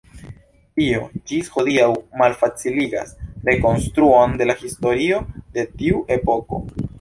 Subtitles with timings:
[0.79, 1.01] Tio
[1.31, 1.89] ĝis hodiaŭ
[2.21, 3.11] malfaciligas
[3.51, 5.21] rekonstruon de la historio
[5.59, 6.63] de tiu epoko.